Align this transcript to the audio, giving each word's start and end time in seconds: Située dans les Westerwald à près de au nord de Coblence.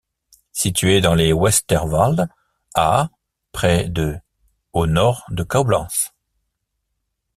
Située 0.51 0.99
dans 0.99 1.13
les 1.13 1.31
Westerwald 1.31 2.27
à 2.73 3.11
près 3.51 3.87
de 3.87 4.17
au 4.73 4.87
nord 4.87 5.25
de 5.29 5.43
Coblence. 5.43 6.15